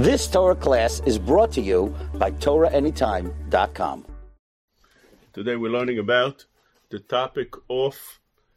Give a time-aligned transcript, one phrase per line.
[0.00, 4.06] This Torah class is brought to you by TorahAnytime.com.
[5.34, 6.46] Today we're learning about
[6.88, 7.98] the topic of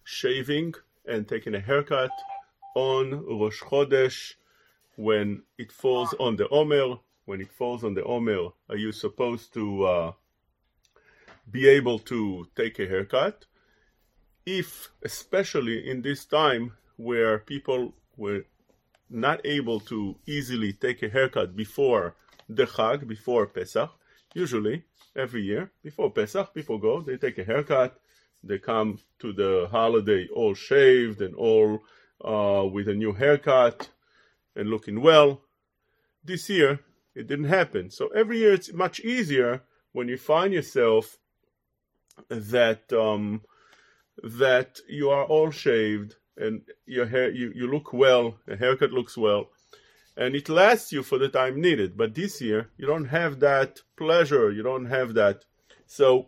[0.05, 0.73] shaving
[1.05, 2.11] and taking a haircut
[2.75, 4.35] on Rosh Chodesh
[4.95, 6.99] when it falls on the Omer.
[7.25, 10.11] When it falls on the Omer, are you supposed to uh,
[11.51, 13.47] be able to take a haircut?
[14.45, 18.45] If, especially in this time where people were
[19.13, 22.15] not able to easily take a haircut before
[22.49, 23.89] the Chag, before Pesach,
[24.33, 24.83] usually
[25.15, 27.99] every year before Pesach, people go, they take a haircut,
[28.43, 31.79] they come to the holiday all shaved and all
[32.23, 33.89] uh, with a new haircut
[34.55, 35.41] and looking well.
[36.23, 36.79] This year,
[37.15, 37.89] it didn't happen.
[37.89, 41.17] So every year, it's much easier when you find yourself
[42.29, 43.41] that um,
[44.21, 49.17] that you are all shaved and your hair you, you look well, the haircut looks
[49.17, 49.49] well,
[50.17, 51.97] and it lasts you for the time needed.
[51.97, 54.51] But this year, you don't have that pleasure.
[54.51, 55.45] You don't have that.
[55.85, 56.27] So,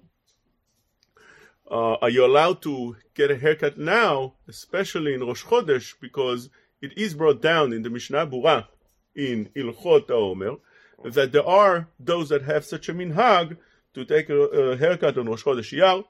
[1.70, 6.50] uh, are you allowed to get a haircut now, especially in Rosh Chodesh, because
[6.81, 8.67] it is brought down in the Mishnah Berurah
[9.16, 10.58] in Ilchot Omer
[11.03, 13.58] that there are those that have such a minhag
[13.94, 16.03] to take a, a haircut on Rosh Chodesh Iyar,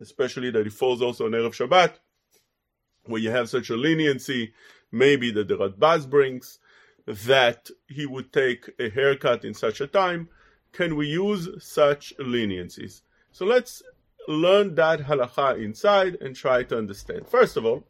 [0.00, 1.94] especially that it falls also on Erev Shabbat,
[3.10, 4.52] where you have such a leniency,
[4.90, 6.58] maybe that the Radbaz brings,
[7.06, 10.28] that he would take a haircut in such a time.
[10.72, 13.02] Can we use such leniencies?
[13.32, 13.82] So let's
[14.28, 17.26] learn that halacha inside and try to understand.
[17.26, 17.84] First of all,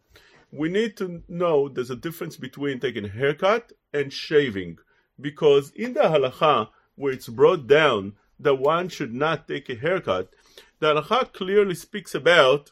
[0.52, 4.78] we need to know there's a difference between taking a haircut and shaving,
[5.20, 10.32] because in the halacha where it's brought down that one should not take a haircut,
[10.78, 12.70] the halacha clearly speaks about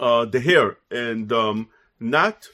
[0.00, 1.68] uh, the hair and um,
[2.00, 2.48] not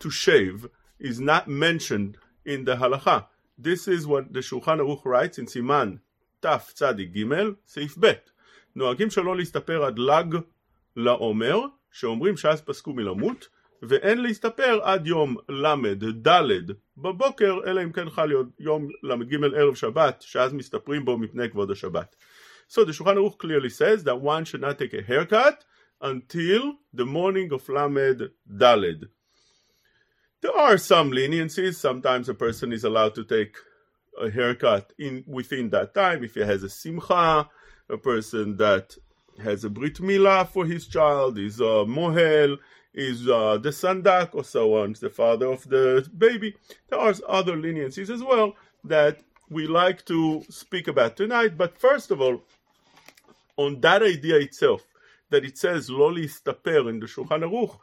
[0.00, 0.66] to shave
[0.98, 3.26] is not mentioned in the halacha.
[3.58, 5.96] This is what the Shulchan Aruch writes in סימן
[6.40, 7.24] תצ"ג,
[7.66, 8.12] סעיף ב'
[8.76, 10.36] נוהגים שלא להסתפר עד לג
[10.96, 11.60] לעומר,
[11.92, 13.48] שאומרים שאז פסקו מלמות,
[13.82, 20.52] ואין להסתפר עד יום ל"ד בבוקר, אלא אם כן חל יום ל"ג ערב שבת, שאז
[20.52, 22.16] מסתפרים בו מפני כבוד השבת.
[22.70, 25.64] So the Shulchan Aruch clearly says that one should not take a haircut
[26.05, 29.05] until the morning of Lamed Daled.
[30.41, 31.75] There are some leniencies.
[31.75, 33.55] Sometimes a person is allowed to take
[34.21, 37.49] a haircut in within that time if he has a simcha,
[37.89, 38.95] a person that
[39.43, 42.57] has a brit milah for his child, is a mohel,
[42.93, 46.55] is uh, the sandak, or so on, the father of the baby.
[46.89, 51.57] There are other leniencies as well that we like to speak about tonight.
[51.57, 52.43] But first of all,
[53.57, 54.85] on that idea itself,
[55.30, 57.78] that it says loli staper in the Shulchan Aruch,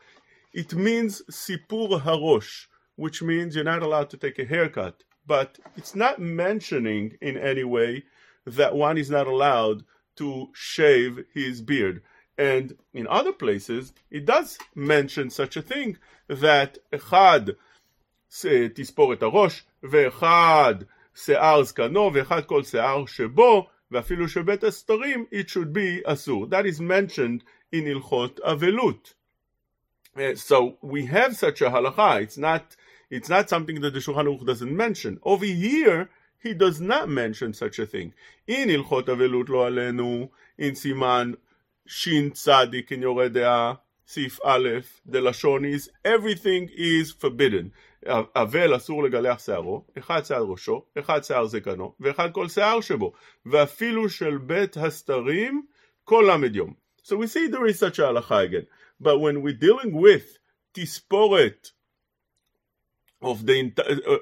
[0.53, 5.03] it means sipur harosh, which means you're not allowed to take a haircut.
[5.25, 8.03] But it's not mentioning in any way
[8.45, 9.83] that one is not allowed
[10.15, 12.01] to shave his beard.
[12.37, 15.97] And in other places, it does mention such a thing
[16.27, 17.41] that אחד
[18.73, 20.75] תספור את הראש, ואחד
[21.15, 26.49] שיער זקנו, ואחד כל שיער שבו, ואפילו שבית הסתרים, it should be אסור.
[26.49, 29.13] That is mentioned in הלכות אבלות.
[30.15, 32.21] Uh, so we have such a halacha.
[32.21, 32.75] It's not
[33.09, 35.19] it's not something that the Shulchan Aruch doesn't mention.
[35.23, 38.13] Over here, he does not mention such a thing.
[38.47, 41.37] In Ilchot Avelut Lo Alenu, in Siman
[41.85, 47.71] Shin Tzadik in Yoreh De'ah, Sif Aleph, the Lashon is everything is forbidden.
[48.35, 53.13] אבל אסור לגלח שערו, אחד שיער ראשו, אחד שיער זקנו, ואחד כל שיער שבו,
[53.45, 55.65] ואפילו של בית הסתרים
[56.03, 56.73] כל למד יום.
[57.03, 58.67] So we see there is such a halacha again.
[58.99, 60.37] But when we're dealing with
[60.73, 61.71] tisporet
[63.21, 63.73] of the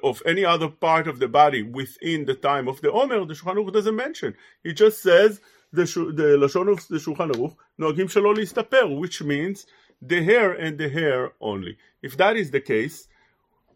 [0.02, 3.56] of any other part of the body within the time of the Omer, the Shulchan
[3.56, 4.34] Aruch doesn't mention.
[4.64, 5.40] It just says
[5.72, 5.84] the
[6.20, 9.66] the lashon of the Shulchan Aruch noagim shelo listaper, which means
[10.00, 11.76] the hair and the hair only.
[12.02, 13.08] If that is the case,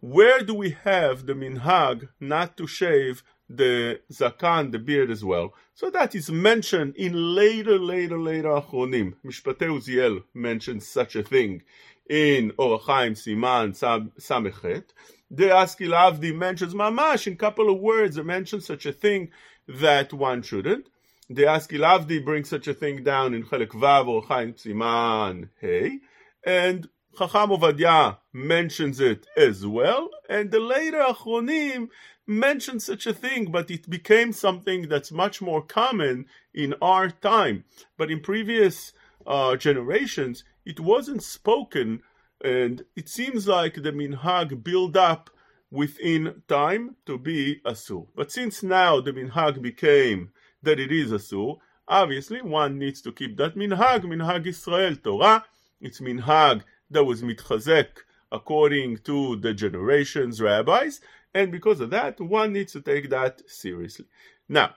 [0.02, 5.54] where do we have the minhag not to shave the zakan, the beard as well?
[5.74, 9.16] So that is mentioned in later, later, later achronim.
[9.26, 11.64] Mishpatei Uziel mentions such a thing
[12.10, 13.72] in Orach Chaim Siman
[14.20, 14.86] Samechet.
[15.32, 18.18] The Yaskil mentions mamash in a couple of words.
[18.18, 19.32] It mentions such a thing
[19.68, 20.88] that one shouldn't.
[21.30, 26.00] The Yaskil Avdi brings such a thing down in Chelek Vav or Chaim Siman Hey,
[26.46, 31.90] and Chacham Ovadia mentions it as well, and the later Achronim
[32.28, 37.64] mentioned such a thing, but it became something that's much more common in our time.
[37.98, 38.94] But in previous
[39.26, 42.02] uh, generations, it wasn't spoken,
[42.44, 45.30] and it seems like the minhag built up
[45.72, 48.08] within time to be asur.
[48.16, 50.32] But since now the minhag became
[50.64, 51.58] that it is asur,
[51.88, 55.46] obviously one needs to keep that minhag, minhag Israel Torah.
[55.82, 57.88] It's minhag that was mitchazek
[58.32, 61.00] according to the generations rabbis,
[61.34, 64.06] and because of that, one needs to take that seriously.
[64.48, 64.76] Now,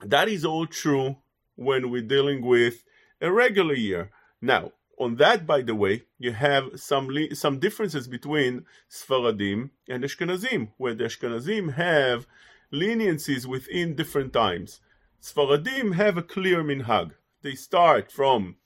[0.00, 1.16] that is all true
[1.56, 2.84] when we're dealing with
[3.20, 4.10] a regular year.
[4.40, 10.68] Now, on that, by the way, you have some some differences between Sfaradim and Ashkenazim,
[10.76, 12.26] where the Ashkenazim have
[12.72, 14.80] leniencies within different times.
[15.22, 17.12] Sfaradim have a clear minhag.
[17.42, 18.56] They start from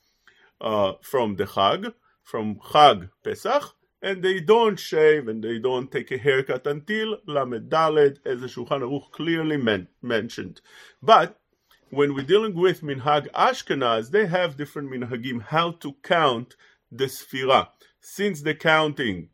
[0.61, 1.95] uh, from the Chag,
[2.29, 7.71] from Chag Pesach, and they don't shave and they don't take a haircut until Lamed
[7.71, 10.61] Daled, as the Shulchan Aruch clearly men- mentioned.
[11.03, 11.41] But
[11.89, 16.55] when we're dealing with Minhag Ashkenaz, they have different minhagim how to count
[16.93, 17.69] the Sfira.
[18.01, 19.31] Since the counting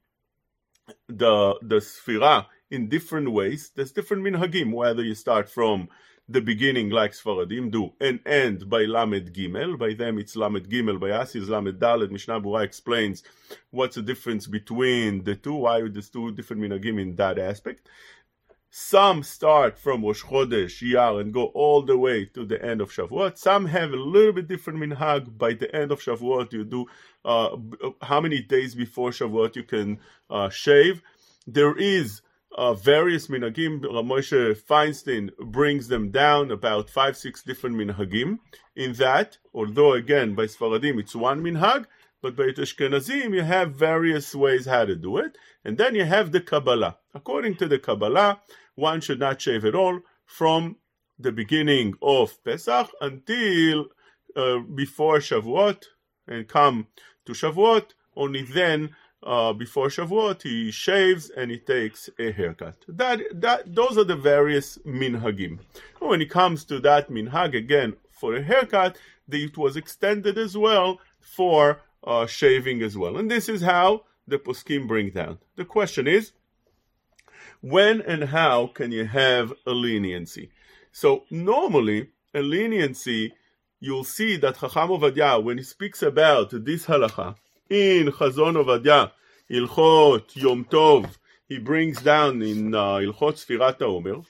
[1.09, 5.89] the the Sfira in different ways, there's different minhagim, whether you start from
[6.29, 9.79] the beginning like Sfaradim do and end by Lamed Gimel.
[9.79, 12.11] By them it's Lamed Gimel, by us it's Lamed Dalet.
[12.11, 13.23] Mishnah Berurah explains
[13.71, 17.89] what's the difference between the two, why there's two different minhagim in that aspect.
[18.71, 23.39] Some start from Rosh Chodesh, and go all the way to the end of Shavuot.
[23.39, 25.39] Some have a little bit different minhag.
[25.39, 26.87] By the end of Shavuot, you do
[27.25, 27.57] uh,
[28.03, 31.03] how many days before Shavuot you can uh, shave.
[31.47, 32.23] There is
[32.55, 33.81] uh, various minhagim.
[33.83, 38.39] Moshe Feinstein brings them down about five, six different minhagim.
[38.77, 41.87] In that, although again by Sfaradim it's one minhag,
[42.23, 45.37] but by Ashkenazim you have various ways how to do it.
[45.65, 46.99] And then you have the Kabbalah.
[47.13, 48.41] According to the Kabbalah,
[48.75, 50.77] one should not shave at all from
[51.19, 53.87] the beginning of Pesach until
[54.37, 55.85] uh, before Shavuot
[56.27, 56.89] and come
[57.27, 57.93] to Shavuot.
[58.17, 62.77] Only then, uh, before Shavuot, he shaves and he takes a haircut.
[62.87, 65.61] That that those are the various minhagim.
[65.99, 68.99] When it comes to that minhag again for a haircut,
[69.31, 73.17] it was extended as well for uh, shaving as well.
[73.17, 75.39] And this is how the poskim bring down.
[75.57, 76.33] The question is,
[77.61, 80.51] when and how can you have a leniency?
[80.93, 83.33] So normally, a leniency,
[83.81, 87.37] you'll see that Chacham Ovadia, when he speaks about this halacha
[87.70, 89.12] in Chazon Ovadia,
[89.50, 91.18] Ilchot Yom Tov,
[91.48, 94.26] he brings down in uh, Ilchot Sfirat HaOmer,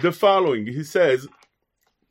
[0.00, 1.28] the following, he says,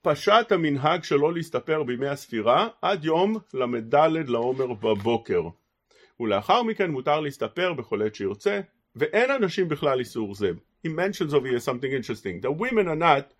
[0.03, 3.95] פשט המנהג שלא להסתפר בימי הספירה עד יום ל"ד
[4.27, 5.41] לעומר בבוקר
[6.19, 8.61] ולאחר מכן מותר להסתפר בכל עת שירצה
[8.95, 10.51] ואין אנשים בכלל איסור זה.
[10.83, 12.41] He mentions over here something interesting.
[12.41, 13.33] The women are not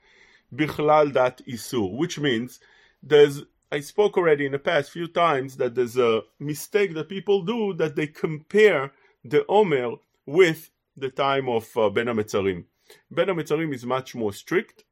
[0.54, 2.60] בכלל that איסור, which means
[3.04, 7.43] there's I spoke already in the past few times that there's a mistake that people
[7.43, 8.93] do that they compare
[9.25, 12.65] the Omer with the time of uh, Ben HaMetzarim.
[13.11, 14.85] Ben HaMetzarim is much more strict,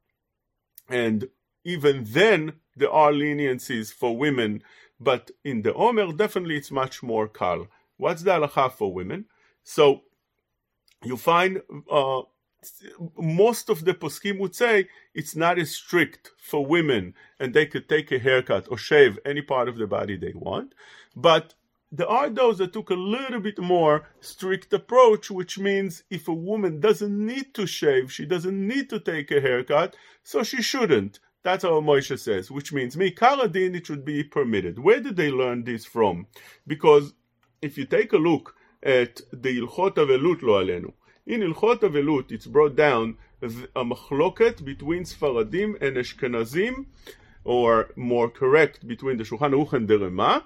[0.89, 1.29] and
[1.63, 4.61] even then there are leniencies for women,
[4.99, 7.67] but in the Omer, definitely it's much more kal.
[7.97, 9.25] What's the halacha for women?
[9.63, 10.01] So
[11.03, 12.21] you find uh,
[13.17, 17.87] most of the poskim would say it's not as strict for women and they could
[17.89, 20.73] take a haircut or shave any part of the body they want.
[21.15, 21.53] But
[21.91, 26.33] there are those that took a little bit more strict approach, which means if a
[26.33, 31.19] woman doesn't need to shave, she doesn't need to take a haircut, so she shouldn't.
[31.43, 34.79] That's how Moshe says, which means me, it should be permitted.
[34.79, 36.27] Where did they learn this from?
[36.65, 37.13] Because
[37.61, 40.93] if you take a look at the Ilchot Avelut Lo Alenu,
[41.26, 46.86] in Ilchot Avelut, it's brought down a machloket between Sfaradim and Ashkenazim,
[47.44, 50.44] or more correct, between the Shulchan Aruch and the Rema.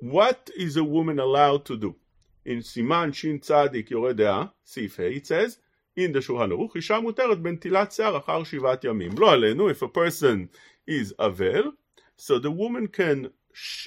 [0.00, 1.96] What is a woman allowed to do?
[2.44, 5.58] In Siman Shin Tzadik Yoredea, Sif it says,
[5.96, 9.12] in the Shulchan Aruch, אישה מותרת בנטילת שיער אחר שבעת ימים.
[9.18, 10.48] לא עלינו, if a person
[10.86, 11.72] is avel,
[12.16, 13.30] so the woman can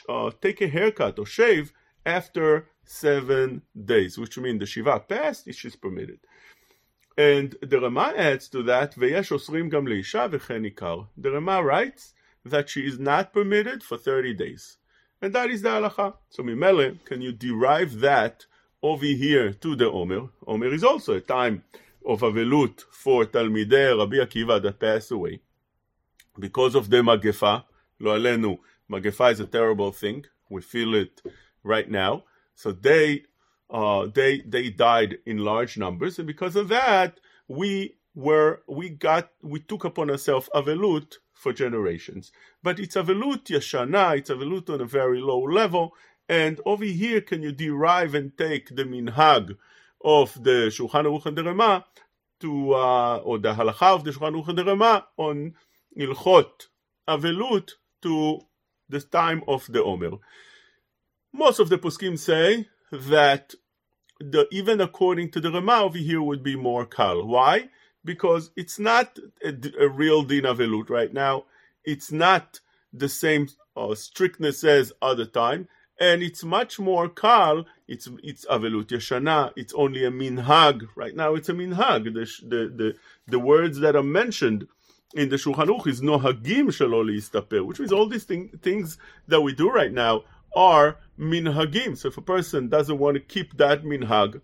[0.09, 1.71] uh, take a haircut or shave
[2.05, 6.20] after seven days, which means the Shiva passed, it is permitted.
[7.16, 11.06] And the Rama adds to that, Veyesh osrim gam leisha v'chenikar.
[11.16, 12.14] The Rama writes
[12.44, 14.78] that she is not permitted for 30 days.
[15.22, 16.14] And that is the halacha.
[16.28, 18.46] So mimele, can you derive that
[18.82, 20.28] over here to the Omer?
[20.46, 21.62] Omer is also a time
[22.04, 25.40] of avelut for Talmidei Rabbi Akiva that passed away.
[26.38, 27.64] Because of the magefa,
[28.00, 28.58] lo alenu,
[28.90, 30.26] magefa is a terrible thing.
[30.50, 31.22] We feel it
[31.62, 32.24] right now.
[32.54, 33.24] So they
[33.70, 39.30] uh, they they died in large numbers, and because of that, we were we got
[39.42, 42.32] we took upon ourselves avelut for generations.
[42.62, 45.94] But it's avelut yashana, it's avelut on a very low level.
[46.28, 49.56] And over here, can you derive and take the minhag
[50.02, 51.84] of the Shulchan Aruch and the Rema
[52.40, 55.54] to, uh, or the halacha of the Shulchan Aruch and the Rema on
[55.98, 56.68] Ilchot
[57.08, 58.40] Avelut to
[58.88, 60.12] the time of the Omer.
[61.36, 63.54] Most of the poskim say that
[64.20, 67.26] the, even according to the Rema over here would be more kal.
[67.26, 67.70] Why?
[68.04, 71.46] Because it's not a, a real din avelut right now.
[71.84, 72.60] It's not
[72.92, 75.66] the same uh, strictness as other time,
[75.98, 77.64] and it's much more kal.
[77.88, 79.52] It's it's avelut yeshana.
[79.56, 80.86] It's only a minhag.
[80.94, 82.04] Right now, it's a minhag.
[82.04, 82.94] The the the,
[83.26, 84.68] the words that are mentioned
[85.14, 89.40] in the Shulchan Aruch is nohagim shelo listaper, which means all these thing, things that
[89.40, 90.22] we do right now
[90.54, 91.96] are minhagim.
[91.96, 94.40] So if a person doesn't want to keep that minhag,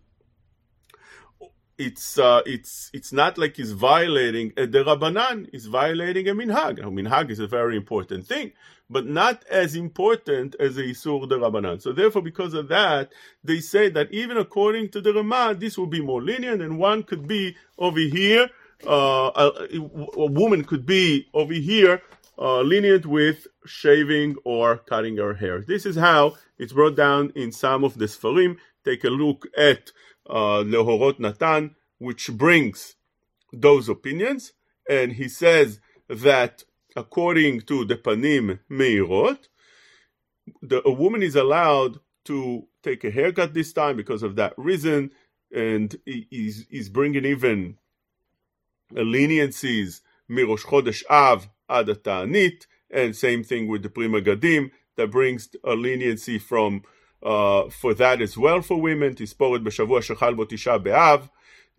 [1.81, 5.49] it's uh, it's it's not like he's violating a derabanan.
[5.51, 6.79] He's violating a minhag.
[6.79, 8.53] Now, minhag is a very important thing,
[8.91, 11.81] but not as important as a isur derabanan.
[11.81, 13.13] So therefore, because of that,
[13.43, 17.03] they say that even according to the Rama, this will be more lenient, and one
[17.03, 18.51] could be over here.
[18.87, 22.01] Uh, a, a, woman could be over here
[22.41, 25.61] uh, lenient with shaving or cutting her hair.
[25.61, 28.57] This is how it's brought down in some of the Sfarim.
[28.85, 29.93] Take a look at
[30.29, 32.97] uh, Lehorot Natan, which brings
[33.53, 34.53] those opinions,
[34.89, 36.65] and he says that
[36.97, 39.49] according to the Panim Meirot,
[40.63, 45.11] the, a woman is allowed to take a haircut this time because of that reason,
[45.55, 47.77] and he, he's, he's bringing even
[48.93, 55.75] leniencies Mirosh Chodesh Av Adatanit, and same thing with the Pri Megadim, that brings a
[55.75, 56.83] leniency from,
[57.23, 60.45] uh, for that as well for women, תספורת בשבוע שחל בו
[60.83, 61.31] be'av.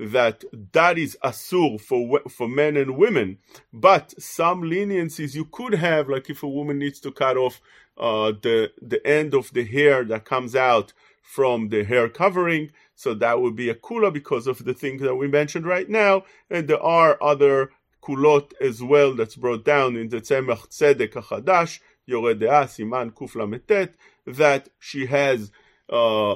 [0.01, 3.37] that that is asur for for men and women,
[3.71, 7.61] but some leniencies you could have, like if a woman needs to cut off
[7.97, 13.13] uh, the the end of the hair that comes out from the hair covering, so
[13.13, 16.67] that would be a kula because of the things that we mentioned right now, and
[16.67, 17.71] there are other
[18.01, 23.93] kulot as well that's brought down in the Tzemach Tzedek HaChadash, Yored Siman Kuf Lametet,
[24.25, 25.51] that she has
[25.91, 26.35] uh,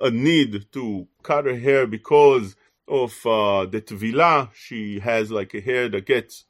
[0.00, 2.56] a need to cut her hair because
[2.88, 4.50] of uh, the tvila.
[4.54, 6.44] She has like a hair that gets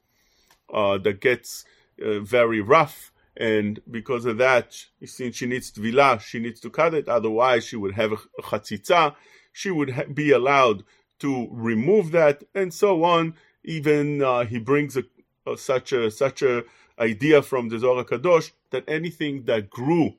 [0.73, 1.65] uh, that gets
[2.05, 6.95] uh, very rough, and because of that, since she needs tvila, she needs to cut
[6.95, 7.09] it.
[7.09, 9.15] Otherwise, she would have a chatzitza.
[9.53, 10.85] She would ha- be allowed
[11.21, 13.35] to remove that, and so on.
[13.67, 15.05] Even uh, he brings a,
[15.47, 16.65] a, such a such a
[16.99, 20.15] idea from the Zohar Kadosh that anything that grew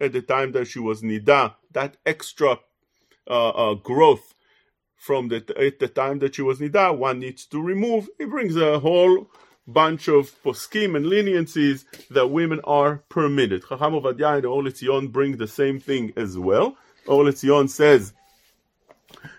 [0.00, 2.58] at the time that she was nida, that extra
[3.28, 4.34] uh, uh, growth
[4.96, 8.08] from the at the time that she was nida, one needs to remove.
[8.18, 9.30] He brings a whole
[9.66, 13.62] bunch of poskim and leniencies that women are permitted.
[13.68, 16.76] Chacham Ovadia and Or LeTzion bring the same thing as well.
[17.06, 18.14] Or LeTzion says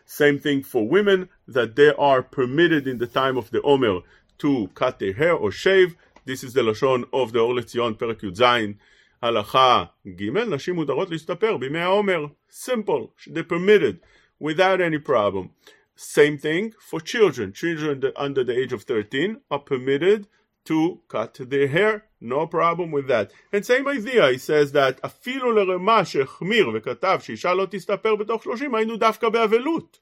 [0.05, 4.01] same thing for women, that they are permitted in the time of the Omer
[4.39, 5.95] to cut their hair or shave.
[6.25, 8.77] This is the Lashon of the Or LeTzion, פרק
[9.21, 10.49] Halacha Gimel.
[10.55, 11.57] ג', uDarot מודרות להסתפר
[11.87, 12.31] Omer.
[12.47, 13.99] Simple, they permitted,
[14.39, 15.51] without any problem.
[15.95, 17.53] Same thing for children.
[17.53, 20.27] Children under the age of 13 are permitted
[20.66, 22.04] to cut their hair.
[22.20, 23.32] No problem with that.
[23.52, 28.74] And same idea, he says that אפילו לרמה שהחמיר וכתב שאישה לא תסתפר בתוך 30
[28.74, 29.98] היינו דווקא באבלות.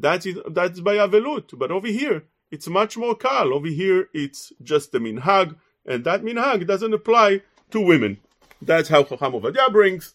[0.00, 1.54] That's, that's by אבלות.
[1.54, 3.52] But over here, it's much more kal.
[3.52, 8.18] Over here, it's just a minhag, and that minhag doesn't apply to women.
[8.62, 10.14] That's how Chacham Ovadia brings,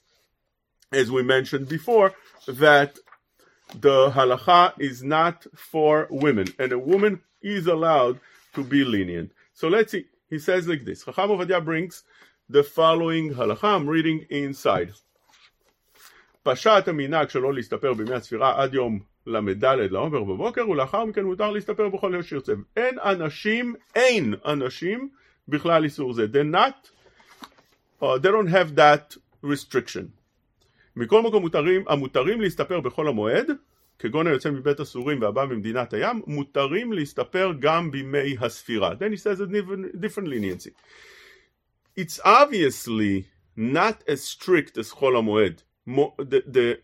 [0.92, 2.14] as we mentioned before,
[2.48, 2.98] that
[3.80, 8.20] the halacha is not for women, and a woman is allowed
[8.56, 9.32] to be lenient.
[9.59, 10.05] So let's see.
[10.31, 11.05] He says like this.
[11.05, 12.05] Chacham Ovadia brings
[12.49, 13.65] the following halacha.
[13.65, 14.93] I'm reading inside.
[16.43, 21.89] פשט המנהג שלא להסתפר בימי הספירה עד יום ל"ד לעומר בבוקר, ולאחר מכן מותר להסתפר
[21.89, 22.53] בכל יום שירצה.
[22.77, 25.09] אין אנשים, אין אנשים
[25.49, 26.27] בכלל איסור זה.
[26.33, 26.91] They're not
[28.03, 30.05] uh, they don't have that restriction.
[30.97, 33.51] מכל מקום מותרים, המותרים להסתפר בחול המועד,
[34.00, 38.92] כגון היוצא מבית הסורים והבא ממדינת הים, מותרים להסתפר גם בימי הספירה.
[39.00, 40.72] Then he says a different, different leniency.
[41.96, 45.62] It's obviously not as strict as חול המועד.
[46.18, 46.80] The, the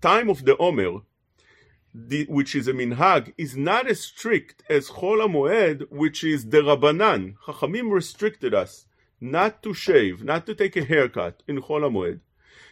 [0.00, 1.02] time of the Omer,
[1.94, 6.58] the, which is a minhag, is not as strict as Chol HaMoed, which is the
[6.58, 7.34] Rabbanan.
[7.46, 8.86] Chachamim restricted us
[9.20, 12.20] not to shave, not to take a haircut in Chol HaMoed,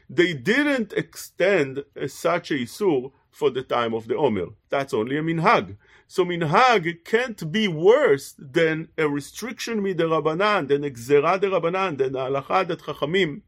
[0.09, 4.48] they didn't extend such a isur for the time of the Omer.
[4.70, 5.78] That's only a minhag.
[6.08, 12.30] So minhag can't be worse than a restriction miderabanan, than a gzera derabanan, than a
[12.30, 13.42] halacha that chachamim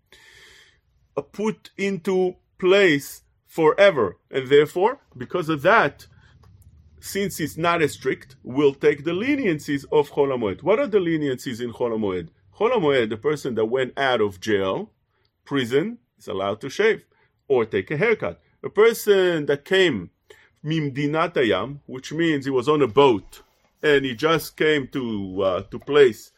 [1.17, 4.17] uh, put into place forever.
[4.29, 6.07] And therefore, because of that,
[6.99, 10.61] since it's not as strict, we'll take the leniencies of Chol HaMoed.
[10.61, 12.29] What are the leniencies in Chol HaMoed?
[12.59, 14.91] Chol HaMoed, the person that went out of jail,
[15.43, 17.03] prison, is allowed to shave
[17.47, 18.39] or take a haircut.
[18.63, 20.11] A person that came
[20.63, 23.41] Mimdinat Hayam, which means he was on a boat
[23.81, 26.31] and he just came to uh, to place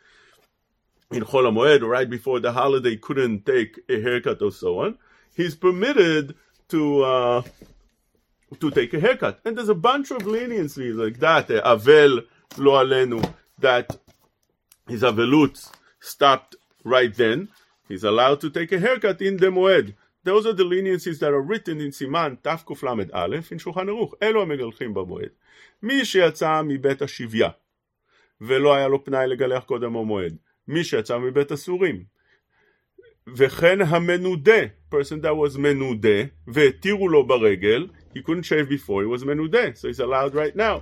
[1.12, 4.98] in Chol HaMoed right before the holiday, couldn't take a haircut or so on.
[5.36, 6.36] He's permitted
[6.70, 7.42] to uh,
[8.60, 9.40] to take a haircut.
[9.46, 11.48] And there's a bunch of leniencies like that.
[11.48, 12.26] Avel
[12.58, 13.96] lo alenu, that
[14.88, 17.50] his avelut stopped right then.
[17.88, 21.43] He's allowed to take a haircut in the moed Those are the leniencies that are
[21.43, 24.15] written in סימן תקל"א in שולחן ערוך.
[24.23, 25.29] אלו המגלחים במועד.
[25.83, 27.49] מי שיצא מבית השביה
[28.41, 30.37] ולא היה לו פנאי לגלח קודם המועד.
[30.69, 32.05] מי שיצא מבית הסורים.
[33.37, 39.25] וכן המנודה, person that was מנודה, והתירו לו ברגל, he couldn't shave before he was
[39.25, 40.81] מנודה, so he's allowed right now.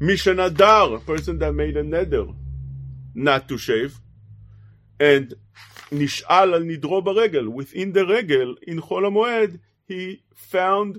[0.00, 2.34] מי שנדר, person that made a neder,
[3.14, 4.00] not to shave,
[5.00, 5.34] and
[5.92, 9.56] נשאל על נדרו ברגל, within the רגל, in חול המועד,
[9.90, 10.20] he
[10.52, 10.98] found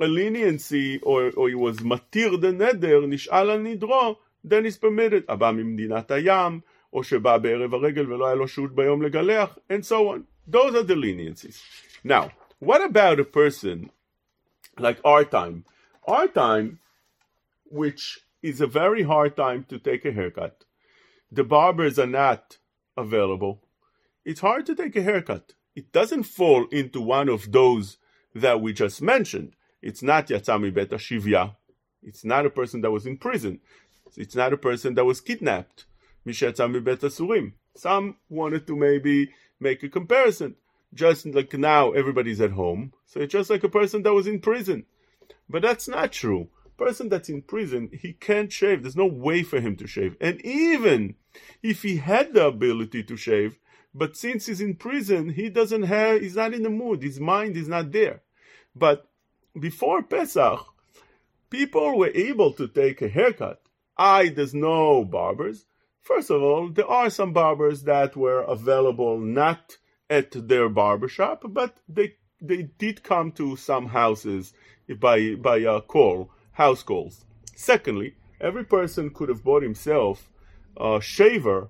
[0.00, 4.16] a leniency, or, or he was מתיר the נדר, נשאל על נדרו,
[4.46, 5.24] then he's permitted.
[5.28, 6.60] הבא ממדינת הים,
[6.92, 10.24] או שבא בערב הרגל ולא היה לו שהות ביום לגלח, and so on.
[10.50, 11.62] Those are the leniencies.
[12.04, 13.90] Now, what about a person
[14.78, 15.64] like our time?
[16.06, 16.80] Our time,
[17.64, 20.64] which is a very hard time to take a haircut.
[21.32, 22.58] The barbers are not
[22.96, 23.62] available.
[24.29, 25.53] It's hard to take a haircut.
[25.75, 27.97] It doesn't fall into one of those
[28.35, 29.55] that we just mentioned.
[29.81, 31.55] It's not Yatsami Beta Shivya.
[32.03, 33.59] It's not a person that was in prison.
[34.15, 35.85] It's not a person that was kidnapped.
[36.27, 37.53] Mishatzami Bet Asurim.
[37.75, 40.57] Some wanted to maybe make a comparison.
[40.93, 44.41] Just like now everybody's at home, so it's just like a person that was in
[44.41, 44.85] prison.
[45.49, 46.49] But that's not true.
[46.77, 48.83] Person that's in prison, he can't shave.
[48.83, 50.15] There's no way for him to shave.
[50.21, 51.15] And even
[51.63, 53.57] if he had the ability to shave,
[53.93, 57.01] but since he's in prison, he doesn't have, he's not in the mood.
[57.01, 58.21] His mind is not there.
[58.75, 59.07] But
[59.59, 60.65] before Pesach,
[61.49, 63.61] people were able to take a haircut.
[63.97, 65.65] I, there's no barbers.
[65.99, 69.77] First of all, there are some barbers that were available not
[70.09, 74.53] at their barbershop, but they they did come to some houses
[74.99, 77.25] by by a call, house calls.
[77.55, 80.29] Secondly, every person could have bought himself
[80.77, 81.69] a shaver,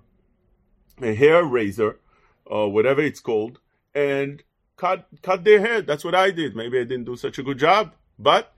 [1.02, 2.00] a hair razor,
[2.49, 3.59] or whatever it's called,
[3.95, 4.43] and
[4.77, 5.83] cut cut their hair.
[5.83, 6.57] That's what I did.
[6.57, 8.53] Maybe I didn't do such a good job, but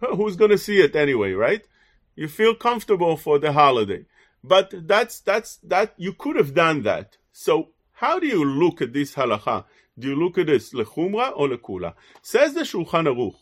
[0.00, 1.62] who's going to see it anyway, right?
[2.16, 4.04] You feel comfortable for the holiday.
[4.42, 7.16] But that's that's that you could have done that.
[7.32, 9.64] So how do you look at this halacha?
[9.98, 11.94] Do you look at this lechumra or lekula?
[12.22, 13.36] Says the Shulchan Aruch.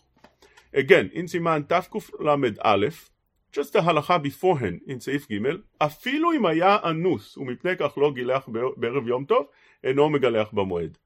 [0.72, 3.10] Again, in Siman Tafkuf Lamed Aleph,
[3.52, 8.48] just the halacha beforehand in Seif Gimel, אפילו אם היה אנוס ומפני כך לא גילח
[8.76, 9.46] בערב יום טוב,
[9.83, 10.97] אינו מגלח במועד.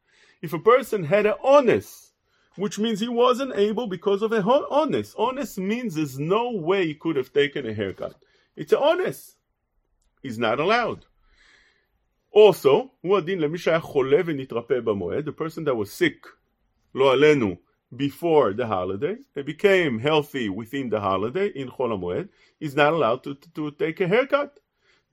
[0.41, 2.13] If a person had an ones,
[2.57, 5.15] which means he wasn't able because of a ones.
[5.17, 8.15] Ones means there's no way he could have taken a haircut.
[8.55, 9.35] It's an ones.
[10.23, 11.05] He's not allowed.
[12.31, 16.25] Also, the person that was sick,
[16.93, 17.57] lo alenu
[17.95, 23.23] before the holiday, he became healthy within the holiday, in חול moed, is not allowed
[23.23, 24.59] to, to, to, take a haircut.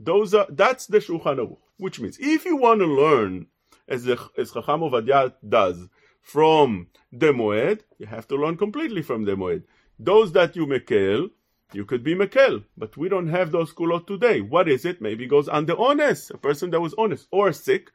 [0.00, 3.46] Those are, that's the Shulchan which means if you want to learn
[3.88, 5.88] as, the, as Chacham Ovadia does,
[6.20, 9.64] from the Moed, you have to learn completely from the Moed.
[9.98, 11.30] Those that you mekel,
[11.72, 14.40] you could be Mekel, but we don't have those kulot today.
[14.40, 15.00] What is it?
[15.00, 17.90] Maybe goes under ones, a person that was ones or sick,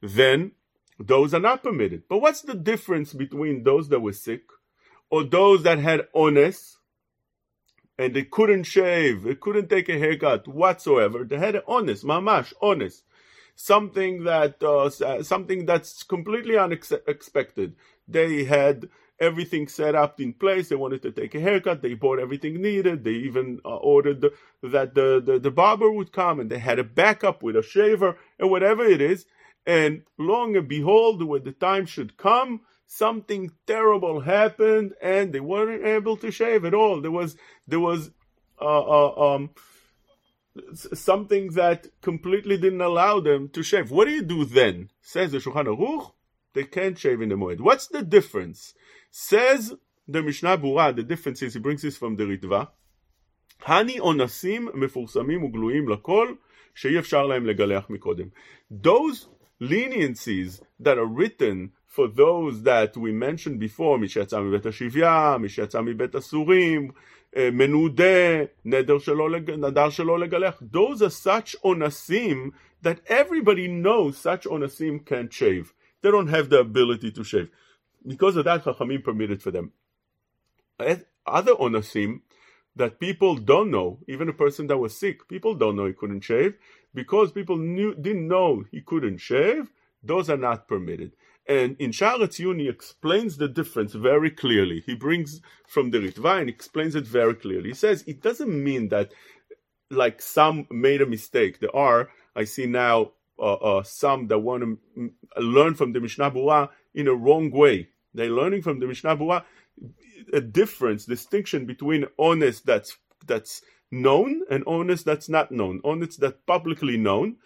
[0.00, 0.52] then
[0.98, 2.04] those are not permitted.
[2.08, 4.42] But what's the difference between those that were sick
[5.10, 6.78] or those that had ones
[7.98, 11.24] and they couldn't shave, they couldn't take a haircut whatsoever?
[11.24, 13.02] They had ones, mamash, ones.
[13.56, 14.90] Something that, uh,
[15.22, 17.76] something that's completely unexpected.
[18.08, 18.88] They had
[19.20, 20.68] everything set up in place.
[20.68, 21.82] They wanted to take a haircut.
[21.82, 23.04] They bought everything needed.
[23.04, 26.78] They even uh, ordered the, that the, the, the barber would come and they had
[26.78, 29.26] a backup with a shaver and whatever it is.
[29.66, 35.86] And long and behold, when the time should come, something terrible happened and they weren't
[35.86, 37.00] able to shave at all.
[37.00, 37.36] There was,
[37.66, 38.10] there was,
[38.60, 39.50] uh, uh, um,
[40.74, 43.90] something that completely didn't allow them to shave.
[43.90, 44.90] What do you do then?
[45.02, 46.12] Says the Shulchan Aruch,
[46.52, 47.60] they can't shave in the Moed.
[47.60, 48.74] What's the difference?
[49.10, 49.74] Says
[50.06, 52.68] the Mishnah Berurah, the difference is, he brings this from the Ritva,
[53.62, 56.36] Hani onasim מפורסמים ugluim lakol
[56.74, 58.28] שאי אפשר להם לגלח מקודם.
[58.70, 59.28] Those
[59.60, 65.48] leniencies that are written for those that we mentioned before, מי שיצא מבית השביה, מי
[65.48, 66.90] שיצא מבית הסורים,
[67.37, 70.61] מנודה, נדר שלא, נדר שלא לגלח.
[70.71, 75.73] Those are such onasim that everybody knows such onasim can't shave.
[76.01, 77.49] They don't have the ability to shave.
[78.07, 79.71] Because of that, Chachamim permitted for them.
[81.25, 82.21] Other onasim
[82.75, 86.21] that people don't know, even a person that was sick, people don't know he couldn't
[86.21, 86.57] shave,
[86.93, 89.71] because people knew, didn't know he couldn't shave,
[90.01, 91.11] those are not permitted.
[91.46, 94.82] And in Shaar HaTziyun, he explains the difference very clearly.
[94.86, 97.68] He brings from the Ritva and explains it very clearly.
[97.70, 99.12] He says it doesn't mean that,
[99.90, 101.60] like some made a mistake.
[101.60, 106.30] There are, I see now, uh, uh, some that want to learn from the Mishnah
[106.30, 107.88] Berurah in a wrong way.
[108.14, 109.44] They're learning from the Mishnah Berurah
[110.32, 115.80] a difference, distinction between ones that's that's known and ones that's not known.
[115.84, 117.36] Ones that's publicly known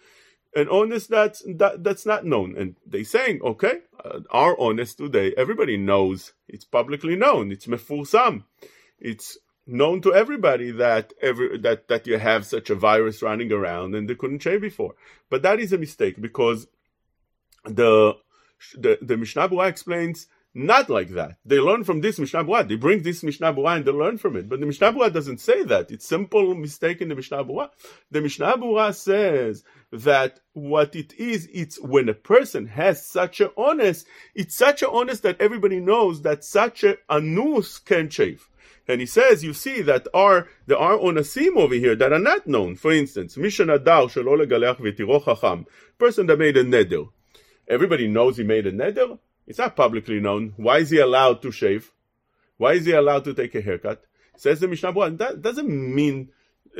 [0.55, 5.33] and ones that's that, that's not known and they saying okay uh, our ones today
[5.37, 8.43] everybody knows it's publicly known it's mefursam
[8.99, 9.37] it's
[9.69, 14.09] known to everybody that every that that you have such a virus running around and
[14.09, 14.95] they couldn't shave before.
[15.29, 16.67] But that is a mistake because
[17.63, 18.15] the
[18.75, 21.37] the, the Mishnah explains not like that.
[21.45, 22.67] They learn from this Mishnah Berurah.
[22.67, 24.49] They bring this Mishnah Berurah and they learn from it.
[24.49, 25.91] But the Mishnah Berurah doesn't say that.
[25.91, 27.69] It's simple mistake in the Mishnah Berurah.
[28.09, 33.51] The Mishnah Berurah says that what it is, it's when a person has such a
[33.55, 38.49] ones, it's such a ones that everybody knows that such a anus can shave.
[38.87, 42.11] And he says, you see that are there are on a onasim over here that
[42.11, 42.75] are not known.
[42.75, 45.67] For instance, Mishanadar shelo legaleach v'tiro chacham,
[45.99, 47.09] person that made a neder.
[47.67, 49.19] Everybody knows he made a neder.
[49.49, 50.53] It's not publicly known.
[50.57, 51.91] Why is he allowed to shave?
[52.57, 54.03] Why is he allowed to take a haircut?
[54.37, 55.17] Says the Mishnah Berurah.
[55.17, 56.29] That doesn't mean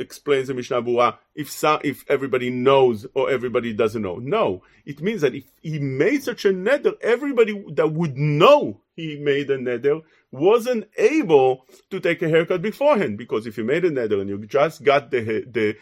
[0.00, 4.16] explains the Mishnah Berurah if some, if everybody knows or everybody doesn't know.
[4.16, 9.16] No, it means that if he made such a neder, everybody that would know he
[9.16, 13.90] made a neder wasn't able to take a haircut beforehand because if you made a
[13.90, 15.76] neder and you just got the the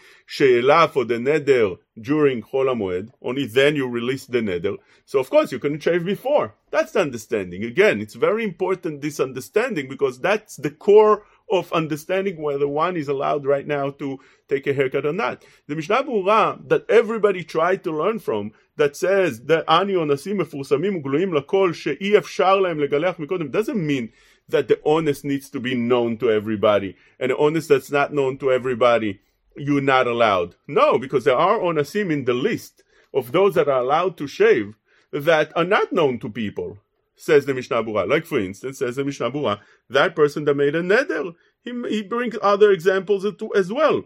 [0.92, 4.76] for the neder during Chol Moed, only then you release the neder.
[5.04, 6.54] So of course you couldn't shave before.
[6.70, 7.64] That's the understanding.
[7.64, 13.08] Again, it's very important this understanding because that's the core of understanding whether one is
[13.08, 15.44] allowed right now to take a haircut or not.
[15.66, 21.02] The Mishnah Berurah that everybody tried to learn from that says that ani onasim mefursamim
[21.02, 24.12] ugluim lakol she'i efshar lahem legalech mikodem doesn't mean
[24.48, 28.38] that the ones needs to be known to everybody and the ones that's not known
[28.38, 29.20] to everybody
[29.56, 30.54] you're not allowed.
[30.66, 34.76] No, because there are onasim in the list of those that are allowed to shave
[35.12, 36.78] that are not known to people
[37.18, 38.08] says the Mishnah Berurah.
[38.08, 42.02] Like for instance, says the Mishnah Berurah, that person that made a neder, he, he
[42.02, 44.04] brings other examples as well.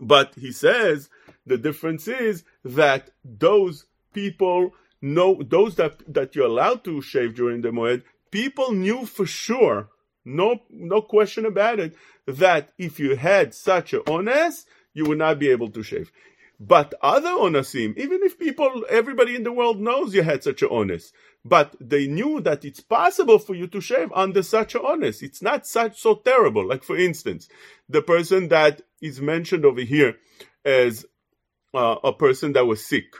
[0.00, 1.08] But he says
[1.46, 7.62] the difference is that those people know those that that you're allowed to shave during
[7.62, 9.88] the moed, people knew for sure,
[10.24, 15.38] no no question about it, that if you had such a ones, you would not
[15.38, 16.12] be able to shave.
[16.60, 20.70] But other onasim, even if people, everybody in the world knows you had such an
[20.70, 21.12] ones,
[21.44, 25.22] but they knew that it's possible for you to shave under such an ones.
[25.22, 26.66] It's not such so terrible.
[26.66, 27.48] Like for instance,
[27.88, 30.16] the person that is mentioned over here
[30.64, 31.06] as
[31.74, 33.14] uh, a person that was sick.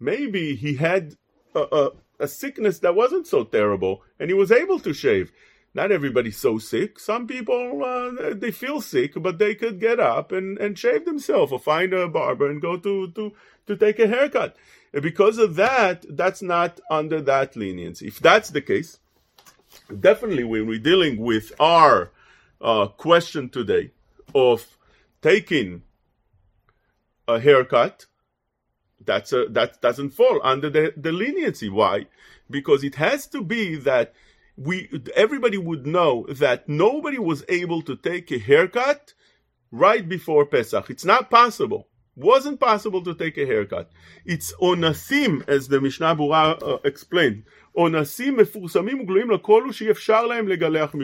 [0.00, 1.14] Maybe he had
[1.54, 5.30] a, a, a sickness that wasn't so terrible and he was able to shave
[5.76, 6.98] not everybody's so sick.
[6.98, 11.52] Some people uh, they feel sick, but they could get up and, and shave themselves
[11.52, 13.32] or find a barber and go to, to,
[13.66, 14.56] to take a haircut.
[14.94, 18.06] And because of that, that's not under that leniency.
[18.06, 18.98] If that's the case,
[20.00, 22.10] definitely when we're dealing with our
[22.58, 23.90] uh, question today
[24.34, 24.66] of
[25.20, 25.82] taking
[27.28, 28.06] a haircut,
[29.04, 31.68] that's a, that doesn't fall under the, the leniency.
[31.68, 32.06] Why?
[32.48, 34.14] Because it has to be that
[34.56, 39.12] we everybody would know that nobody was able to take a haircut
[39.70, 40.90] right before Pesach.
[40.90, 41.88] It's not possible.
[42.14, 43.90] Wasn't possible to take a haircut.
[44.24, 47.44] It's onasim, as the Mishnah Berurah uh, explained.
[47.76, 50.94] Onasim מפורסמים וגלויים לכל הוא שאי אפשר להם לגלח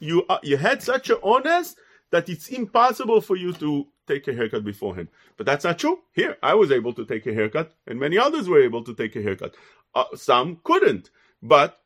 [0.00, 1.76] You, uh, you had such an ones
[2.10, 5.08] that it's impossible for you to take a haircut beforehand.
[5.36, 6.00] But that's not true.
[6.12, 9.14] Here, I was able to take a haircut, and many others were able to take
[9.14, 9.54] a haircut.
[9.94, 11.10] Uh, some couldn't.
[11.42, 11.78] But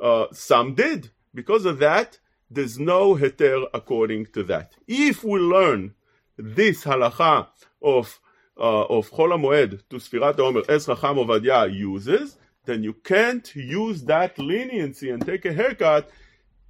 [0.00, 1.10] uh, some did.
[1.34, 2.18] Because of that,
[2.50, 4.74] there's no heter according to that.
[4.88, 5.94] If we learn
[6.36, 7.46] this halacha
[7.82, 8.20] of
[8.58, 12.36] uh, of Chol Moed to Sfirat Omer as Chacham Ovadia uses,
[12.66, 16.10] then you can't use that leniency and take a haircut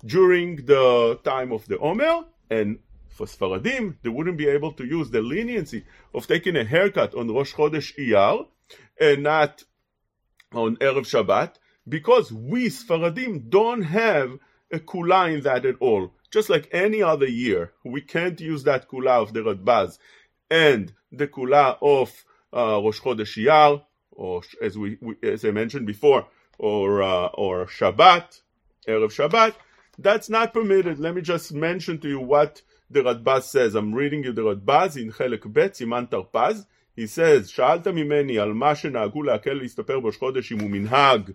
[0.04, 2.24] during the time of the Omer.
[2.48, 7.14] And for Sfaradim, they wouldn't be able to use the leniency of taking a haircut
[7.14, 8.46] on Rosh Chodesh Iyar
[9.00, 9.64] and not
[10.52, 11.54] on Erev Shabbat
[11.89, 14.37] because we Sfaradim don't have
[14.71, 16.11] a kula in that at all.
[16.31, 19.99] Just like any other year, we can't use that kula of the Radbaz
[20.49, 22.11] and the kula of
[22.53, 27.65] uh, Rosh Chodesh Iyar, or as we, we, as I mentioned before, or uh, or
[27.67, 28.41] Shabbat,
[28.87, 29.55] Erev Shabbat.
[29.97, 30.99] That's not permitted.
[30.99, 33.75] Let me just mention to you what the Radbaz says.
[33.75, 36.65] I'm reading you the Radbaz in Chelek Bet, Siman Tarpaz.
[36.95, 41.31] He says, שאלת ממני על מה שנהגו להקל להסתפר בראש חודש אם הוא מנהג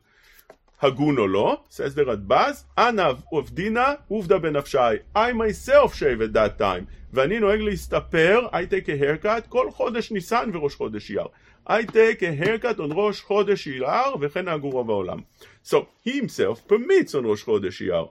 [0.82, 4.78] הגון או לא, says the Radbaz, אנא עובדינה עובדה בנפשי.
[5.16, 6.84] I myself shave at that time.
[7.12, 11.26] ואני נוהג להסתפר, I take a haircut, כל חודש ניסן וראש חודש אייר.
[11.68, 15.18] I take a haircut on ראש חודש אייר, וכן נהגו רוב העולם.
[15.64, 18.06] So, he himself permits on ראש חודש אייר.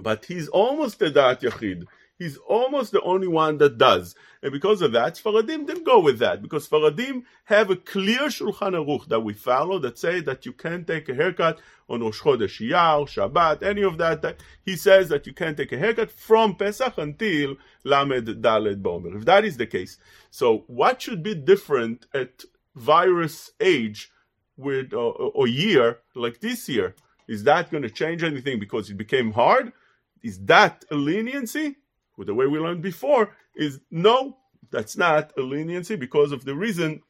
[0.00, 1.84] But he's almost a דעת יחיד.
[2.21, 4.13] He's almost the only one that does.
[4.43, 8.75] And because of that, Sfaradim didn't go with that, because Sfaradim have a clear Shulchan
[8.75, 11.57] Aruch that we follow that say that you can't take a haircut
[11.89, 14.35] on Rosh Chodesh Shabbat, any of that.
[14.63, 17.55] He says that you can't take a haircut from Pesach until
[17.85, 19.17] Lamed Daled Bomer.
[19.17, 19.97] If that is the case,
[20.29, 22.43] so what should be different at
[22.75, 24.11] virus age
[24.57, 26.93] with or, or year like this year?
[27.27, 29.73] Is that going to change anything because it became hard?
[30.21, 31.77] Is that a leniency?
[32.21, 34.37] With the way we learned before, is no,
[34.69, 37.01] that's not a leniency because of the reason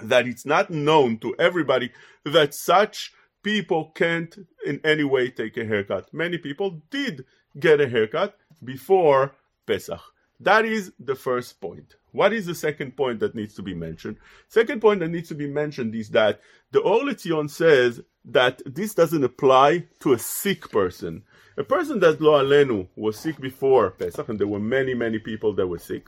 [0.00, 1.90] that it's not known to everybody
[2.26, 3.10] that such
[3.42, 4.36] people can't
[4.66, 6.12] in any way take a haircut.
[6.12, 7.24] Many people did
[7.58, 9.34] get a haircut before
[9.66, 10.02] Pesach.
[10.38, 11.94] That is the first point.
[12.12, 14.16] What is the second point that needs to be mentioned?
[14.48, 16.40] Second point that needs to be mentioned is that
[16.72, 21.22] the Or L'Tzion says that this doesn't apply to a sick person.
[21.56, 25.52] A person that lo alenu was sick before Pesach, and there were many, many people
[25.54, 26.06] that were sick,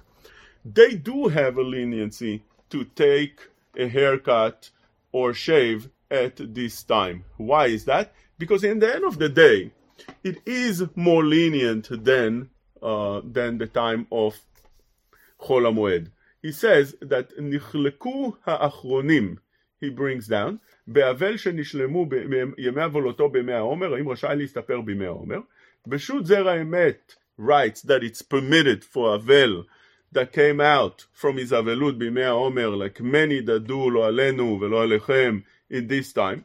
[0.65, 4.71] they do have a leniency to take a haircut
[5.13, 7.25] or shave at this time.
[7.37, 8.13] Why is that?
[8.39, 9.73] Because in the end of the day,
[10.23, 12.51] it is more lenient than
[12.83, 14.39] uh, than the time of
[15.40, 16.12] Chol HaMoed.
[16.42, 19.38] He says that nichlekuu ha'achronim,
[19.80, 25.40] he brings down, באבל שנשלמו בימי עוולותו בימי העומר, האם רשאי להסתפר בימי העומר?
[25.88, 29.64] בשו"ת זרע האמת writes that it's permitted for אבל
[30.12, 34.84] that came out from his אבלות בימי העומר, like many that do לא עלינו ולא
[34.84, 35.40] עליכם
[35.72, 36.44] in this time.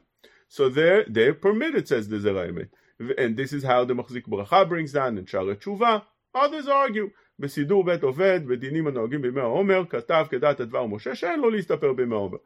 [0.49, 2.75] So they're, they're permitted, says the זרע האמת.
[3.19, 5.99] And this is how the מחזיק ברכה brings down, and שערי תשובה.
[6.35, 7.11] Others argue.
[7.40, 12.16] בסידור בית עובד, בדינים הנוהגים בימי העומר, כתב כדעת הדבר משה שאין לו להסתפר בימי
[12.16, 12.38] העומר.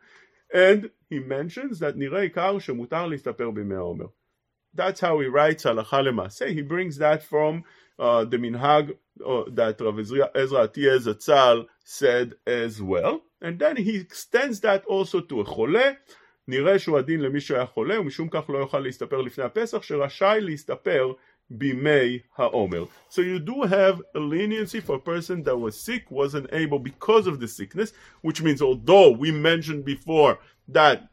[0.53, 4.05] And he mentions that נראה עיקר שמותר להסתפר בימי העומר.
[4.75, 6.45] That's how he writes הלכה למעשה.
[6.45, 7.63] He brings that from
[7.99, 13.21] uh, the minhag uh, that Rav Ezra Atiyah Zatzal said as well.
[13.41, 15.91] And then he extends that also to a חולה.
[16.47, 21.13] נראה שהוא הדין למי שהיה חולה ומשום כך לא יוכל להסתפר לפני הפסח שרשאי להסתפר
[21.55, 22.87] bimei ha'omer.
[23.09, 27.27] So you do have a leniency for a person that was sick, wasn't able because
[27.27, 31.09] of the sickness, which means although we mentioned before that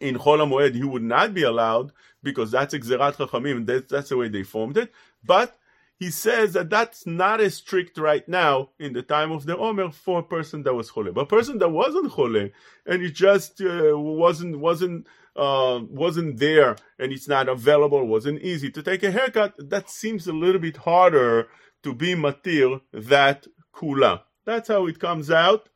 [0.00, 1.92] in Chol HaMoed he would not be allowed
[2.22, 4.92] because that's Gzerat Chachamim, that, that's the way they formed it,
[5.24, 5.56] but
[6.00, 9.90] he says that that's not as strict right now in the time of the Omer
[9.90, 11.12] for a person that was chole.
[11.12, 12.50] But a person that wasn't chole
[12.86, 15.06] and he just uh, wasn't wasn't
[15.40, 20.26] uh, wasn't there and it's not available, wasn't easy to take a haircut, that seems
[20.26, 21.48] a little bit harder
[21.82, 24.20] to be matir that kula.
[24.44, 25.70] That's how it comes out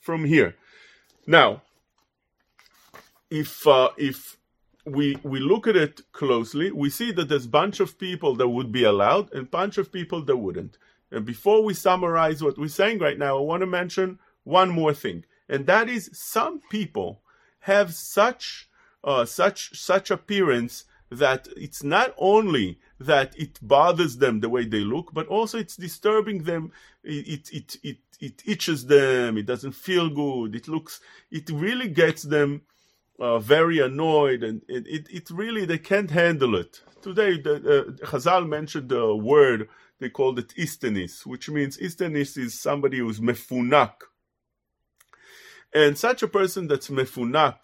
[0.00, 0.56] from here.
[1.26, 1.62] Now,
[3.30, 4.38] if uh, if
[4.86, 8.48] we we look at it closely, we see that there's a bunch of people that
[8.48, 10.78] would be allowed and a bunch of people that wouldn't.
[11.10, 14.94] And before we summarize what we're saying right now, I want to mention one more
[14.94, 17.20] thing, and that is some people
[17.60, 18.70] have such
[19.04, 24.80] uh, such such appearance that it's not only that it bothers them the way they
[24.80, 26.72] look, but also it's disturbing them.
[27.04, 29.36] It it it it, it itches them.
[29.36, 30.54] It doesn't feel good.
[30.54, 31.00] It looks.
[31.30, 32.62] It really gets them
[33.18, 36.80] uh, very annoyed, and it, it, it, really they can't handle it.
[37.02, 39.68] Today, the, uh, Chazal mentioned the word
[40.00, 43.94] they called it istenis, which means istenis is somebody who's mefunak,
[45.74, 47.58] and such a person that's mefunak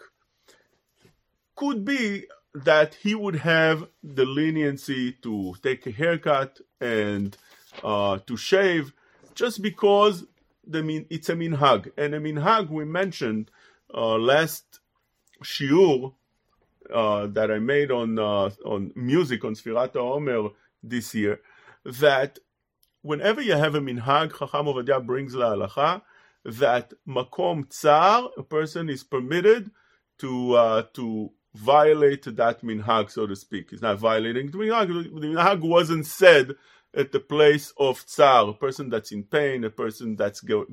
[1.58, 7.36] could be that he would have the leniency to take a haircut and
[7.82, 8.92] uh, to shave
[9.34, 10.24] just because
[10.64, 11.90] the it's a minhag.
[11.96, 13.50] And a minhag we mentioned
[13.92, 14.78] uh, last
[15.42, 16.14] shiur
[16.94, 20.50] uh, that I made on uh, on music on Sfirat Omer
[20.82, 21.40] this year
[21.84, 22.38] that
[23.02, 26.02] whenever you have a minhag, Chacham Ovadia brings la halacha
[26.44, 29.70] that makom tsar, a person is permitted
[30.18, 33.70] to uh, to violate that minhag, so to speak.
[33.70, 34.88] He's not violating the minhag.
[34.88, 36.54] The minhag wasn't said
[36.94, 40.66] at the place of tsar, a person that's in pain, a person that's go,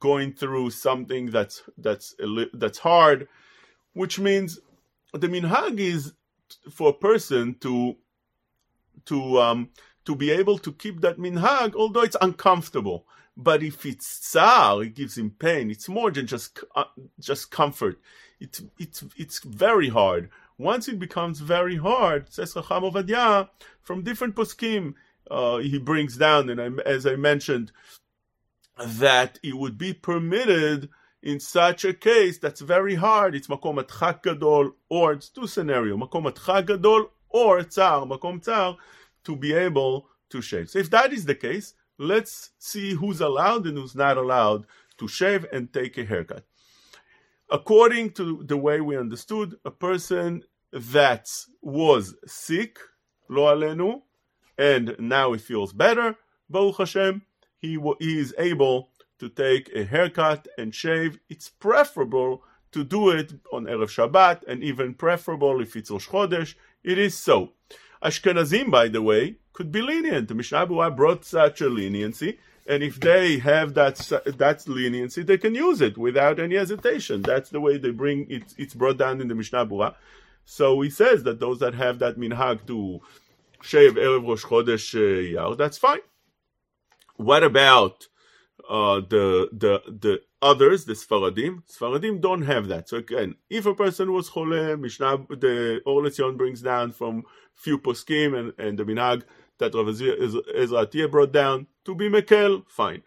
[0.00, 2.14] going through something that's that's
[2.54, 3.28] that's hard,
[3.94, 4.58] which means
[5.12, 6.12] the minhag is
[6.70, 7.96] for a person to
[9.06, 9.70] to um,
[10.04, 13.06] to be able to keep that minhag, although it's uncomfortable.
[13.36, 15.70] But if it's tsar, it gives him pain.
[15.70, 16.84] It's more than just uh,
[17.20, 17.98] just comfort.
[18.40, 20.30] It's it's it's very hard.
[20.58, 23.48] Once it becomes very hard, says Chacham Ovadia,
[23.82, 24.94] from different poskim,
[25.30, 27.72] uh, he brings down, and I, as I mentioned,
[28.78, 30.88] that it would be permitted
[31.22, 33.34] in such a case that's very hard.
[33.34, 38.76] It's makom atchak gadol, or it's two scenario, makom atchak gadol, or tsar, makom tsar,
[39.24, 40.70] to be able to shave.
[40.70, 44.66] So if that is the case, let's see who's allowed and who's not allowed
[44.98, 46.44] to shave and take a haircut.
[47.50, 51.28] According to the way we understood, a person that
[51.62, 52.78] was sick,
[53.28, 54.02] lo alenu,
[54.58, 56.16] and now he feels better,
[56.50, 57.22] Baruch Hashem,
[57.58, 61.18] he, he is able to take a haircut and shave.
[61.28, 66.54] It's preferable to do it on Erev Shabbat, and even preferable if it's Rosh Chodesh.
[66.82, 67.52] It is so.
[68.02, 70.34] Ashkenazim, by the way, could be lenient.
[70.34, 73.96] Mishnah brought such a leniency, and if they have that
[74.38, 77.22] that leniency, they can use it without any hesitation.
[77.22, 78.54] That's the way they bring it.
[78.58, 79.94] It's brought down in the Mishnah Berurah.
[80.44, 83.00] So he says that those that have that minhag to
[83.62, 86.00] shave erev Rosh Chodesh uh, Iyar, that's fine.
[87.16, 88.08] What about
[88.68, 91.62] uh, the the the others, the Sfaradim?
[91.68, 92.88] Sfaradim don't have that.
[92.88, 97.24] So again, if a person was chole, Mishnah, the Or LeTzion brings down from
[97.54, 99.22] few poskim and, and the minhag
[99.58, 103.02] that Rav Ezra Atiyah brought down to be mekel, fine.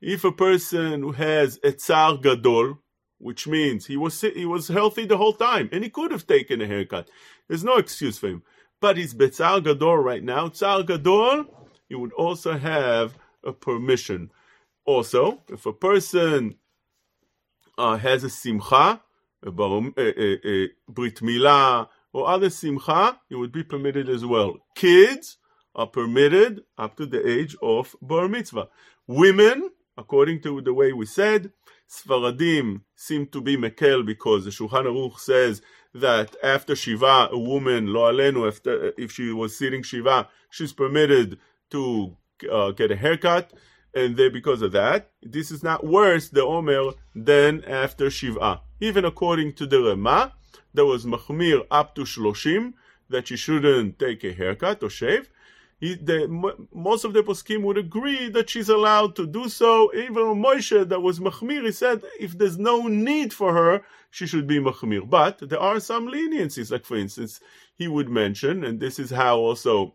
[0.00, 1.72] If a person who has a
[2.20, 2.78] gadol,
[3.18, 6.60] which means he was he was healthy the whole time and he could have taken
[6.60, 7.08] a haircut,
[7.48, 8.42] there's no excuse for him.
[8.80, 10.48] But he's betzar gadol right now.
[10.48, 11.46] Tsar gadol,
[11.88, 14.30] he would also have a permission.
[14.84, 16.56] Also, if a person
[17.78, 19.00] uh, has a simcha,
[19.42, 24.24] a, bar, a, a, a brit milah, or other simcha, he would be permitted as
[24.24, 24.56] well.
[24.74, 25.38] Kids
[25.74, 28.68] are permitted up to the age of bar mitzvah.
[29.06, 31.52] Women, according to the way we said,
[31.88, 37.92] Sfaradim seem to be mekel because the Shulchan Aruch says that after Shiva, a woman,
[37.92, 41.38] lo alenu, after, if she was sitting Shiva, she's permitted
[41.70, 42.16] to
[42.50, 43.52] uh, get a haircut.
[43.94, 48.62] And then because of that, this is not worse, the Omer, than after Shiva.
[48.80, 50.32] Even according to the Rema,
[50.72, 52.74] there was Machmir up to Shloshim,
[53.08, 55.28] that she shouldn't take a haircut or shave
[55.84, 56.26] he, the,
[56.72, 59.92] most of the poskim would agree that she's allowed to do so.
[59.94, 64.46] Even Moshe, that was machmir, he said if there's no need for her, she should
[64.46, 65.08] be machmir.
[65.08, 67.38] But there are some leniencies, like for instance,
[67.74, 69.94] he would mention, and this is how also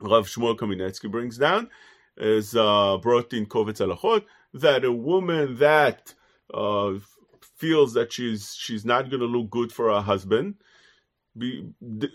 [0.00, 1.68] Rav Shmuel Kamenetsky brings down,
[2.16, 6.14] is uh, brought in Kovetz Halachot, that a woman that
[6.54, 6.94] uh,
[7.58, 10.54] feels that she's she's not going to look good for her husband,
[11.36, 11.68] be,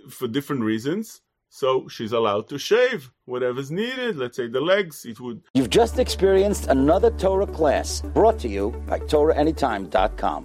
[0.10, 1.22] for different reasons
[1.56, 4.18] so she's allowed to shave whatever's needed.
[4.18, 5.42] Let's say the legs, it would.
[5.54, 10.44] You've just experienced another Torah class brought to you by TorahAnytime.com.